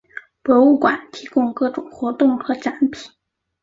[0.41, 3.11] 博物馆提供各种活动和展品。